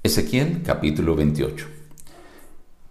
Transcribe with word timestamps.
Ezequiel 0.00 0.62
capítulo 0.62 1.16
28 1.16 1.66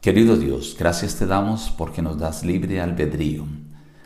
Querido 0.01 0.35
Dios, 0.35 0.75
gracias 0.77 1.15
te 1.15 1.25
damos 1.25 1.69
porque 1.69 2.01
nos 2.01 2.19
das 2.19 2.43
libre 2.43 2.81
albedrío. 2.81 3.45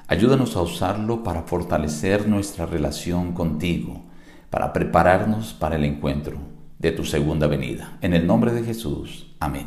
Ayúdanos 0.05 0.55
a 0.55 0.61
usarlo 0.61 1.23
para 1.23 1.41
fortalecer 1.41 2.27
nuestra 2.27 2.67
relación 2.67 3.33
contigo, 3.33 4.03
para 4.51 4.71
prepararnos 4.71 5.51
para 5.53 5.77
el 5.77 5.85
encuentro 5.85 6.37
de 6.77 6.91
tu 6.91 7.03
segunda 7.03 7.47
venida. 7.47 7.97
En 8.01 8.13
el 8.13 8.27
nombre 8.27 8.53
de 8.53 8.63
Jesús. 8.63 9.33
Amén. 9.39 9.65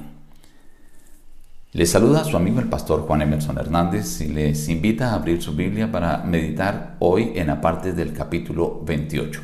Les 1.73 1.91
saluda 1.91 2.21
a 2.21 2.25
su 2.25 2.37
amigo 2.37 2.61
el 2.61 2.69
pastor 2.69 3.01
Juan 3.01 3.23
Emerson 3.23 3.59
Hernández 3.59 4.21
y 4.21 4.29
les 4.29 4.69
invita 4.69 5.11
a 5.11 5.14
abrir 5.14 5.43
su 5.43 5.57
Biblia 5.57 5.91
para 5.91 6.19
meditar 6.19 6.95
hoy 7.01 7.32
en 7.35 7.48
la 7.48 7.61
parte 7.61 7.95
del 7.95 8.12
capítulo 8.12 8.80
28. 8.85 9.41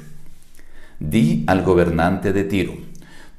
Di 1.00 1.42
al 1.48 1.62
gobernante 1.62 2.32
de 2.32 2.44
Tiro, 2.44 2.89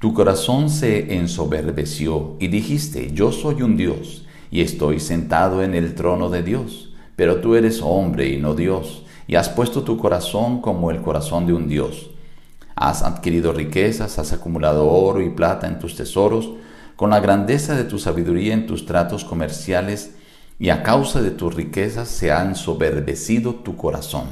tu 0.01 0.15
corazón 0.15 0.71
se 0.71 1.13
ensoberbeció 1.15 2.35
y 2.39 2.47
dijiste, 2.47 3.11
yo 3.13 3.31
soy 3.31 3.61
un 3.61 3.77
Dios 3.77 4.25
y 4.49 4.61
estoy 4.61 4.99
sentado 4.99 5.61
en 5.61 5.75
el 5.75 5.93
trono 5.93 6.31
de 6.31 6.41
Dios, 6.41 6.91
pero 7.15 7.35
tú 7.39 7.53
eres 7.53 7.81
hombre 7.83 8.27
y 8.29 8.37
no 8.37 8.55
Dios, 8.55 9.05
y 9.27 9.35
has 9.35 9.49
puesto 9.49 9.83
tu 9.83 9.99
corazón 9.99 10.59
como 10.59 10.89
el 10.89 11.03
corazón 11.03 11.45
de 11.45 11.53
un 11.53 11.67
Dios. 11.67 12.09
Has 12.73 13.03
adquirido 13.03 13.53
riquezas, 13.53 14.17
has 14.17 14.33
acumulado 14.33 14.89
oro 14.89 15.21
y 15.21 15.29
plata 15.29 15.67
en 15.67 15.77
tus 15.77 15.95
tesoros, 15.95 16.49
con 16.95 17.11
la 17.11 17.19
grandeza 17.19 17.75
de 17.75 17.83
tu 17.83 17.99
sabiduría 17.99 18.55
en 18.55 18.65
tus 18.65 18.87
tratos 18.87 19.23
comerciales, 19.23 20.15
y 20.57 20.69
a 20.69 20.81
causa 20.81 21.21
de 21.21 21.29
tus 21.29 21.53
riquezas 21.53 22.07
se 22.07 22.31
ha 22.31 22.41
ensoberbecido 22.41 23.53
tu 23.53 23.77
corazón. 23.77 24.29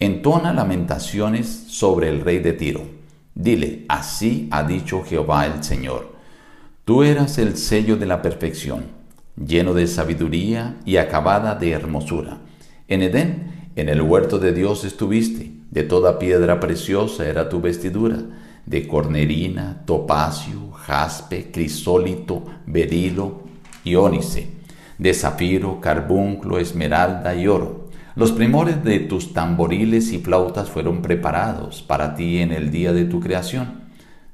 Entona 0.00 0.52
lamentaciones 0.52 1.46
sobre 1.68 2.08
el 2.08 2.22
rey 2.22 2.40
de 2.40 2.54
Tiro 2.54 3.03
Dile, 3.34 3.84
así 3.88 4.48
ha 4.52 4.62
dicho 4.62 5.02
Jehová 5.02 5.46
el 5.46 5.64
Señor. 5.64 6.14
Tú 6.84 7.02
eras 7.02 7.38
el 7.38 7.56
sello 7.56 7.96
de 7.96 8.06
la 8.06 8.22
perfección, 8.22 8.84
lleno 9.36 9.74
de 9.74 9.88
sabiduría 9.88 10.76
y 10.84 10.98
acabada 10.98 11.56
de 11.56 11.72
hermosura. 11.72 12.38
En 12.86 13.02
Edén, 13.02 13.70
en 13.74 13.88
el 13.88 14.02
huerto 14.02 14.38
de 14.38 14.52
Dios 14.52 14.84
estuviste, 14.84 15.50
de 15.70 15.82
toda 15.82 16.20
piedra 16.20 16.60
preciosa 16.60 17.26
era 17.26 17.48
tu 17.48 17.60
vestidura, 17.60 18.18
de 18.66 18.86
cornerina, 18.86 19.82
topacio, 19.84 20.70
jaspe, 20.70 21.50
crisólito, 21.50 22.44
berilo 22.66 23.42
y 23.82 23.96
ónice, 23.96 24.48
de 24.96 25.12
zafiro, 25.12 25.80
carbunclo, 25.80 26.58
esmeralda 26.58 27.34
y 27.34 27.48
oro 27.48 27.83
los 28.16 28.30
primores 28.30 28.84
de 28.84 29.00
tus 29.00 29.32
tamboriles 29.32 30.12
y 30.12 30.18
flautas 30.18 30.70
fueron 30.70 31.02
preparados 31.02 31.82
para 31.82 32.14
ti 32.14 32.38
en 32.38 32.52
el 32.52 32.70
día 32.70 32.92
de 32.92 33.06
tu 33.06 33.18
creación. 33.18 33.82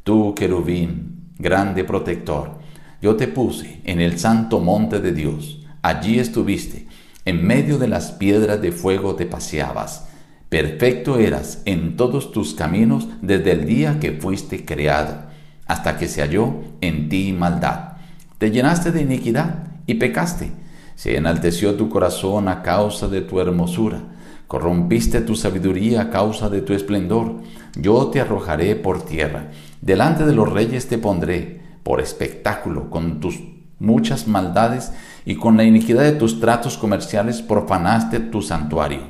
Tú, 0.04 0.34
querubín, 0.34 1.32
grande 1.38 1.84
protector, 1.84 2.58
yo 3.00 3.16
te 3.16 3.26
puse 3.26 3.80
en 3.84 4.00
el 4.00 4.18
santo 4.18 4.60
monte 4.60 5.00
de 5.00 5.12
Dios. 5.12 5.66
Allí 5.80 6.18
estuviste, 6.18 6.88
en 7.24 7.46
medio 7.46 7.78
de 7.78 7.88
las 7.88 8.12
piedras 8.12 8.60
de 8.60 8.70
fuego 8.70 9.14
te 9.14 9.24
paseabas. 9.24 10.08
Perfecto 10.50 11.18
eras 11.18 11.62
en 11.64 11.96
todos 11.96 12.32
tus 12.32 12.52
caminos 12.52 13.08
desde 13.22 13.52
el 13.52 13.64
día 13.64 13.98
que 13.98 14.12
fuiste 14.12 14.66
creado, 14.66 15.22
hasta 15.66 15.96
que 15.96 16.06
se 16.06 16.20
halló 16.20 16.56
en 16.82 17.08
ti 17.08 17.32
maldad. 17.32 17.92
Te 18.36 18.50
llenaste 18.50 18.92
de 18.92 19.00
iniquidad 19.00 19.68
y 19.86 19.94
pecaste 19.94 20.52
se 21.00 21.16
enalteció 21.16 21.76
tu 21.76 21.88
corazón 21.88 22.46
a 22.46 22.60
causa 22.60 23.08
de 23.08 23.22
tu 23.22 23.40
hermosura. 23.40 24.02
Corrompiste 24.46 25.22
tu 25.22 25.34
sabiduría 25.34 26.02
a 26.02 26.10
causa 26.10 26.50
de 26.50 26.60
tu 26.60 26.74
esplendor. 26.74 27.36
Yo 27.74 28.08
te 28.08 28.20
arrojaré 28.20 28.76
por 28.76 29.00
tierra. 29.00 29.46
Delante 29.80 30.26
de 30.26 30.34
los 30.34 30.52
reyes 30.52 30.88
te 30.88 30.98
pondré 30.98 31.62
por 31.84 32.02
espectáculo 32.02 32.90
con 32.90 33.18
tus 33.18 33.40
muchas 33.78 34.28
maldades 34.28 34.92
y 35.24 35.36
con 35.36 35.56
la 35.56 35.64
iniquidad 35.64 36.02
de 36.02 36.12
tus 36.12 36.38
tratos 36.38 36.76
comerciales 36.76 37.40
profanaste 37.40 38.20
tu 38.20 38.42
santuario. 38.42 39.00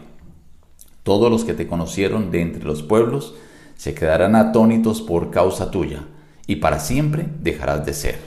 Todos 1.03 1.29
los 1.29 1.45
que 1.45 1.55
te 1.55 1.67
conocieron 1.67 2.31
de 2.31 2.43
entre 2.43 2.63
los 2.63 2.85
pueblos 2.85 3.35
se 3.75 3.95
quedarán 3.95 4.37
atónitos 4.37 5.03
por 5.03 5.33
causa 5.33 5.73
tuya, 5.73 6.05
y 6.47 6.57
para 6.57 6.79
siempre 6.79 7.27
dejarás 7.41 7.85
de 7.85 7.95
ser. 7.95 8.21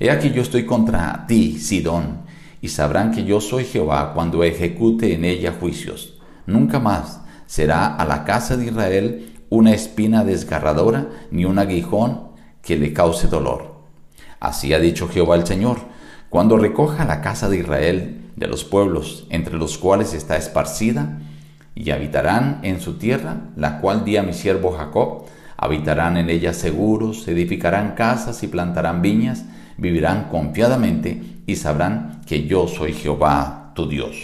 He 0.00 0.10
aquí 0.10 0.30
yo 0.30 0.40
estoy 0.40 0.64
contra 0.64 1.26
ti, 1.26 1.58
Sidón, 1.58 2.24
y 2.66 2.68
sabrán 2.68 3.12
que 3.12 3.24
yo 3.24 3.40
soy 3.40 3.64
Jehová 3.64 4.10
cuando 4.12 4.42
ejecute 4.42 5.14
en 5.14 5.24
ella 5.24 5.54
juicios. 5.60 6.18
Nunca 6.46 6.80
más 6.80 7.20
será 7.46 7.94
a 7.94 8.04
la 8.04 8.24
casa 8.24 8.56
de 8.56 8.64
Israel 8.64 9.34
una 9.50 9.72
espina 9.72 10.24
desgarradora 10.24 11.06
ni 11.30 11.44
un 11.44 11.60
aguijón 11.60 12.32
que 12.62 12.76
le 12.76 12.92
cause 12.92 13.28
dolor. 13.28 13.76
Así 14.40 14.74
ha 14.74 14.80
dicho 14.80 15.06
Jehová 15.06 15.36
el 15.36 15.46
Señor, 15.46 15.78
cuando 16.28 16.56
recoja 16.56 17.04
la 17.04 17.20
casa 17.20 17.48
de 17.48 17.58
Israel 17.58 18.32
de 18.34 18.48
los 18.48 18.64
pueblos 18.64 19.28
entre 19.30 19.54
los 19.54 19.78
cuales 19.78 20.12
está 20.12 20.36
esparcida, 20.36 21.20
y 21.76 21.92
habitarán 21.92 22.58
en 22.64 22.80
su 22.80 22.94
tierra, 22.94 23.42
la 23.54 23.80
cual 23.80 24.04
di 24.04 24.16
a 24.16 24.24
mi 24.24 24.32
siervo 24.32 24.72
Jacob, 24.72 25.26
habitarán 25.56 26.16
en 26.16 26.30
ella 26.30 26.52
seguros, 26.52 27.28
edificarán 27.28 27.94
casas 27.94 28.42
y 28.42 28.48
plantarán 28.48 29.02
viñas, 29.02 29.44
vivirán 29.78 30.28
confiadamente 30.30 31.22
y 31.46 31.56
sabrán 31.56 32.22
que 32.26 32.46
yo 32.46 32.68
soy 32.68 32.92
Jehová 32.92 33.72
tu 33.74 33.88
Dios. 33.88 34.16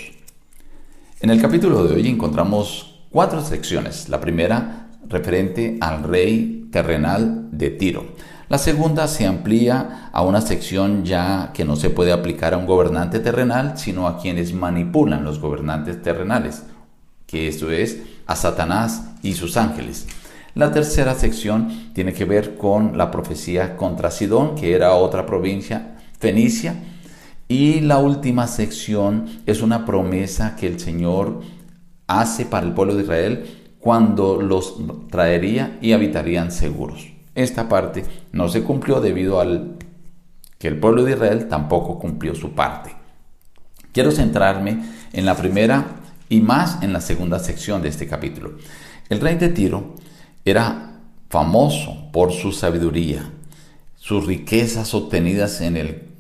En 1.20 1.30
el 1.30 1.40
capítulo 1.40 1.84
de 1.84 1.94
hoy 1.94 2.08
encontramos 2.08 3.04
cuatro 3.10 3.42
secciones. 3.42 4.08
La 4.08 4.20
primera 4.20 4.88
referente 5.08 5.78
al 5.80 6.02
rey 6.02 6.68
terrenal 6.72 7.48
de 7.52 7.70
Tiro. 7.70 8.06
La 8.48 8.58
segunda 8.58 9.06
se 9.06 9.26
amplía 9.26 10.10
a 10.12 10.22
una 10.22 10.40
sección 10.40 11.04
ya 11.04 11.52
que 11.54 11.64
no 11.64 11.76
se 11.76 11.90
puede 11.90 12.12
aplicar 12.12 12.54
a 12.54 12.58
un 12.58 12.66
gobernante 12.66 13.18
terrenal, 13.18 13.78
sino 13.78 14.06
a 14.06 14.18
quienes 14.18 14.52
manipulan 14.52 15.24
los 15.24 15.38
gobernantes 15.38 16.02
terrenales, 16.02 16.64
que 17.26 17.48
esto 17.48 17.70
es 17.70 18.02
a 18.26 18.36
Satanás 18.36 19.04
y 19.22 19.34
sus 19.34 19.56
ángeles. 19.56 20.06
La 20.54 20.70
tercera 20.70 21.14
sección 21.14 21.92
tiene 21.94 22.12
que 22.12 22.26
ver 22.26 22.56
con 22.56 22.98
la 22.98 23.10
profecía 23.10 23.76
contra 23.76 24.10
Sidón, 24.10 24.54
que 24.54 24.74
era 24.74 24.94
otra 24.94 25.24
provincia 25.24 25.96
fenicia. 26.18 26.74
Y 27.48 27.80
la 27.80 27.98
última 27.98 28.46
sección 28.46 29.40
es 29.46 29.62
una 29.62 29.86
promesa 29.86 30.54
que 30.56 30.66
el 30.66 30.78
Señor 30.78 31.40
hace 32.06 32.44
para 32.44 32.66
el 32.66 32.72
pueblo 32.74 32.94
de 32.94 33.02
Israel 33.02 33.46
cuando 33.78 34.40
los 34.40 34.76
traería 35.10 35.78
y 35.80 35.92
habitarían 35.92 36.52
seguros. 36.52 37.08
Esta 37.34 37.68
parte 37.68 38.04
no 38.32 38.48
se 38.48 38.62
cumplió 38.62 39.00
debido 39.00 39.40
al 39.40 39.76
que 40.58 40.68
el 40.68 40.78
pueblo 40.78 41.02
de 41.02 41.12
Israel 41.12 41.48
tampoco 41.48 41.98
cumplió 41.98 42.34
su 42.34 42.52
parte. 42.52 42.94
Quiero 43.90 44.10
centrarme 44.10 44.84
en 45.12 45.24
la 45.24 45.34
primera 45.34 45.86
y 46.28 46.40
más 46.40 46.82
en 46.82 46.92
la 46.92 47.00
segunda 47.00 47.38
sección 47.38 47.82
de 47.82 47.88
este 47.88 48.06
capítulo. 48.06 48.52
El 49.08 49.20
rey 49.20 49.36
de 49.36 49.48
Tiro 49.48 49.96
era 50.44 51.00
famoso 51.28 52.10
por 52.12 52.32
su 52.32 52.52
sabiduría, 52.52 53.30
sus 53.96 54.26
riquezas 54.26 54.94
obtenidas 54.94 55.60
en 55.60 55.76
el 55.76 56.12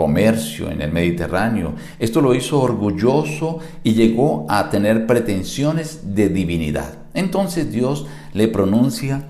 comercio 0.00 0.70
en 0.70 0.80
el 0.80 0.92
Mediterráneo. 0.92 1.74
Esto 1.98 2.22
lo 2.22 2.34
hizo 2.34 2.58
orgulloso 2.58 3.58
y 3.84 3.92
llegó 3.92 4.46
a 4.48 4.70
tener 4.70 5.06
pretensiones 5.06 6.14
de 6.14 6.30
divinidad. 6.30 6.94
Entonces 7.12 7.70
Dios 7.70 8.06
le 8.32 8.48
pronuncia 8.48 9.28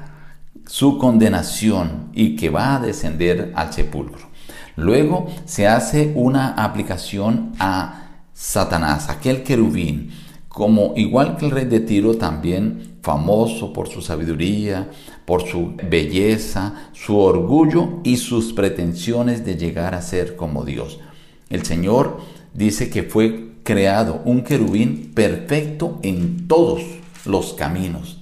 su 0.66 0.98
condenación 0.98 2.10
y 2.12 2.36
que 2.36 2.50
va 2.50 2.76
a 2.76 2.78
descender 2.78 3.52
al 3.56 3.72
sepulcro. 3.72 4.28
Luego 4.76 5.26
se 5.44 5.66
hace 5.66 6.12
una 6.14 6.50
aplicación 6.50 7.52
a 7.58 8.04
Satanás, 8.32 9.08
aquel 9.08 9.42
querubín, 9.42 10.12
como 10.60 10.92
igual 10.94 11.38
que 11.38 11.46
el 11.46 11.52
rey 11.52 11.64
de 11.64 11.80
Tiro 11.80 12.18
también 12.18 12.98
famoso 13.00 13.72
por 13.72 13.88
su 13.88 14.02
sabiduría, 14.02 14.90
por 15.24 15.48
su 15.48 15.72
belleza, 15.88 16.90
su 16.92 17.16
orgullo 17.16 18.00
y 18.04 18.18
sus 18.18 18.52
pretensiones 18.52 19.42
de 19.46 19.56
llegar 19.56 19.94
a 19.94 20.02
ser 20.02 20.36
como 20.36 20.66
Dios. 20.66 21.00
El 21.48 21.64
Señor 21.64 22.20
dice 22.52 22.90
que 22.90 23.04
fue 23.04 23.52
creado 23.62 24.20
un 24.26 24.42
querubín 24.42 25.12
perfecto 25.14 25.98
en 26.02 26.46
todos 26.46 26.82
los 27.24 27.54
caminos 27.54 28.20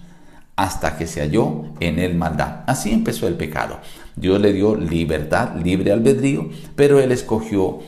hasta 0.54 0.96
que 0.96 1.08
se 1.08 1.22
halló 1.22 1.64
en 1.80 1.98
él 1.98 2.14
maldad. 2.14 2.60
Así 2.68 2.92
empezó 2.92 3.26
el 3.26 3.34
pecado. 3.34 3.80
Dios 4.14 4.40
le 4.40 4.52
dio 4.52 4.76
libertad, 4.76 5.56
libre 5.56 5.90
albedrío, 5.90 6.50
pero 6.76 7.00
él 7.00 7.10
escogió 7.10 7.80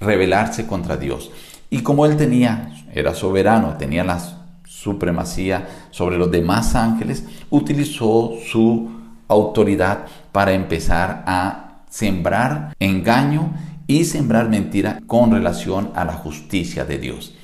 rebelarse 0.00 0.66
contra 0.66 0.96
Dios. 0.96 1.30
Y 1.70 1.82
como 1.82 2.06
él 2.06 2.16
tenía, 2.16 2.74
era 2.94 3.14
soberano, 3.14 3.76
tenía 3.78 4.04
las 4.04 4.36
supremacía 4.68 5.68
sobre 5.90 6.18
los 6.18 6.30
demás 6.30 6.74
ángeles, 6.74 7.24
utilizó 7.50 8.34
su 8.46 8.90
autoridad 9.26 10.06
para 10.30 10.52
empezar 10.52 11.24
a 11.26 11.82
sembrar 11.90 12.74
engaño 12.78 13.52
y 13.86 14.04
sembrar 14.04 14.48
mentira 14.48 15.00
con 15.06 15.32
relación 15.32 15.90
a 15.94 16.04
la 16.04 16.12
justicia 16.12 16.84
de 16.84 16.98
Dios. 16.98 17.34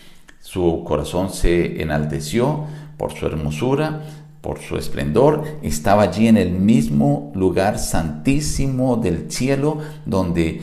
Su 0.41 0.85
corazón 0.87 1.31
se 1.31 1.83
enalteció 1.83 2.67
por 2.99 3.13
su 3.13 3.27
hermosura, 3.27 4.03
por 4.41 4.61
su 4.61 4.77
esplendor, 4.77 5.45
estaba 5.63 6.03
allí 6.03 6.29
en 6.29 6.37
el 6.37 6.51
mismo 6.51 7.33
lugar 7.35 7.79
santísimo 7.79 8.97
del 8.97 9.31
cielo 9.31 9.79
donde 10.05 10.61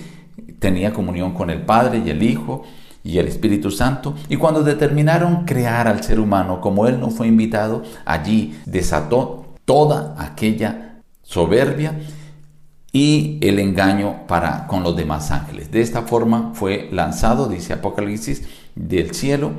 tenía 0.60 0.94
comunión 0.94 1.34
con 1.34 1.50
el 1.50 1.64
Padre 1.64 2.04
y 2.06 2.12
el 2.12 2.22
Hijo 2.22 2.64
y 3.04 3.18
el 3.18 3.28
Espíritu 3.28 3.72
Santo. 3.72 4.16
Y 4.30 4.38
cuando 4.38 4.64
determinaron 4.64 5.46
crear 5.46 5.88
al 5.88 6.04
ser 6.04 6.20
humano 6.20 6.62
como 6.62 6.88
él 6.88 7.00
no 7.00 7.10
fue 7.10 7.28
invitado, 7.28 7.84
allí 8.06 8.60
desató 8.66 9.46
toda 9.66 10.16
aquella 10.18 11.02
soberbia 11.24 12.00
y 12.92 13.38
el 13.42 13.60
engaño 13.60 14.28
para 14.28 14.68
con 14.68 14.84
los 14.84 14.96
demás 14.96 15.32
ángeles. 15.32 15.72
De 15.72 15.82
esta 15.82 16.04
forma 16.04 16.52
fue 16.54 16.90
lanzado, 16.92 17.48
dice 17.48 17.74
Apocalipsis, 17.74 18.44
del 18.76 19.14
cielo 19.14 19.52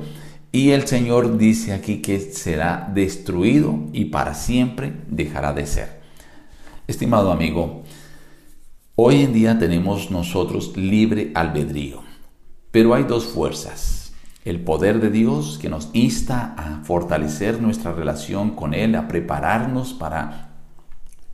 y 0.51 0.69
el 0.69 0.87
Señor 0.87 1.37
dice 1.39 1.73
aquí 1.73 1.97
que 1.97 2.19
será 2.19 2.87
destruido 2.93 3.79
y 3.91 4.05
para 4.05 4.35
siempre 4.35 4.93
dejará 5.07 5.51
de 5.51 5.65
ser. 5.65 6.01
Estimado 6.85 7.31
amigo, 7.31 7.81
hoy 8.95 9.23
en 9.23 9.33
día 9.33 9.57
tenemos 9.57 10.11
nosotros 10.11 10.77
libre 10.77 11.31
albedrío, 11.33 12.03
pero 12.73 12.95
hay 12.95 13.03
dos 13.03 13.25
fuerzas. 13.25 14.13
El 14.45 14.59
poder 14.61 14.99
de 14.99 15.11
Dios 15.11 15.59
que 15.61 15.69
nos 15.69 15.89
insta 15.93 16.55
a 16.57 16.83
fortalecer 16.83 17.61
nuestra 17.61 17.93
relación 17.93 18.55
con 18.55 18.73
Él, 18.73 18.95
a 18.95 19.07
prepararnos 19.07 19.93
para 19.93 20.49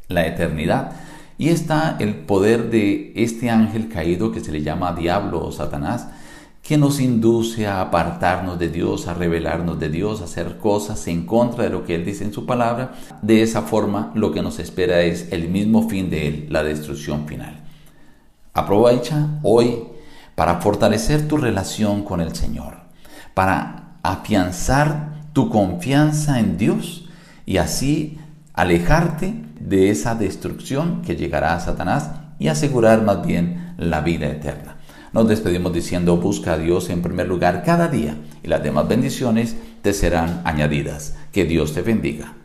la 0.10 0.28
eternidad. 0.28 0.92
Y 1.38 1.48
está 1.48 1.96
el 2.00 2.14
poder 2.14 2.70
de 2.70 3.14
este 3.16 3.50
ángel 3.50 3.88
caído 3.88 4.34
que 4.34 4.42
se 4.42 4.52
le 4.52 4.64
llama 4.64 4.92
diablo 4.92 5.42
o 5.42 5.54
Satanás, 5.54 6.10
que 6.62 6.78
nos 6.78 7.00
induce 7.00 7.68
a 7.68 7.80
apartarnos 7.80 8.60
de 8.60 8.68
Dios, 8.68 9.08
a 9.08 9.14
revelarnos 9.14 9.80
de 9.80 9.88
Dios, 9.88 10.20
a 10.20 10.26
hacer 10.26 10.58
cosas 10.58 11.08
en 11.08 11.26
contra 11.26 11.64
de 11.64 11.70
lo 11.70 11.86
que 11.86 11.96
Él 11.96 12.04
dice 12.04 12.26
en 12.26 12.34
su 12.34 12.46
palabra. 12.46 12.96
De 13.22 13.42
esa 13.42 13.62
forma 13.62 14.12
lo 14.14 14.34
que 14.34 14.42
nos 14.42 14.60
espera 14.60 15.04
es 15.04 15.32
el 15.32 15.48
mismo 15.48 15.88
fin 15.88 16.10
de 16.10 16.28
Él, 16.28 16.48
la 16.50 16.64
destrucción 16.64 17.28
final. 17.28 17.64
Aprovecha 18.54 19.40
hoy 19.42 19.84
para 20.40 20.62
fortalecer 20.62 21.28
tu 21.28 21.36
relación 21.36 22.06
con 22.06 22.22
el 22.22 22.34
Señor, 22.34 22.78
para 23.34 23.98
afianzar 24.04 25.26
tu 25.34 25.50
confianza 25.50 26.40
en 26.40 26.58
Dios 26.58 27.10
y 27.46 27.58
así 27.58 28.20
alejarte 28.54 29.34
de 29.60 29.90
esa 29.90 30.16
destrucción 30.16 31.02
que 31.02 31.18
llegará 31.18 31.56
a 31.56 31.60
Satanás 31.60 32.12
y 32.40 32.48
asegurar 32.48 33.02
más 33.02 33.28
bien 33.28 33.74
la 33.76 34.00
vida 34.00 34.28
eterna. 34.28 34.78
Nos 35.12 35.28
despedimos 35.28 35.74
diciendo, 35.74 36.16
busca 36.16 36.54
a 36.54 36.58
Dios 36.58 36.90
en 36.90 37.02
primer 37.02 37.28
lugar 37.28 37.64
cada 37.66 37.90
día 37.90 38.16
y 38.42 38.48
las 38.48 38.64
demás 38.64 38.88
bendiciones 38.88 39.58
te 39.82 39.92
serán 39.92 40.42
añadidas. 40.46 41.18
Que 41.34 41.44
Dios 41.44 41.74
te 41.74 41.82
bendiga. 41.82 42.39